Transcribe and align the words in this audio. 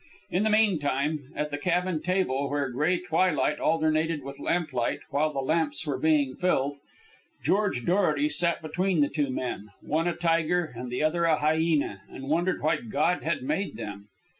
In 0.31 0.41
the 0.41 0.49
meantime, 0.49 1.31
at 1.35 1.51
the 1.51 1.59
cabin 1.59 2.01
table, 2.01 2.49
where 2.49 2.71
gray 2.71 2.97
twilight 2.97 3.59
alternated 3.59 4.23
with 4.23 4.39
lamplight 4.39 5.01
while 5.11 5.31
the 5.31 5.41
lamps 5.41 5.85
were 5.85 5.99
being 5.99 6.35
filled, 6.35 6.79
George 7.43 7.85
Dorety 7.85 8.27
sat 8.27 8.63
between 8.63 9.01
the 9.01 9.09
two 9.09 9.29
men, 9.29 9.69
one 9.79 10.07
a 10.07 10.15
tiger 10.15 10.73
and 10.75 10.89
the 10.89 11.03
other 11.03 11.25
a 11.25 11.37
hyena, 11.37 12.01
and 12.09 12.29
wondered 12.29 12.63
why 12.63 12.77
God 12.77 13.21
had 13.21 13.43
made 13.43 13.77
them. 13.77 14.07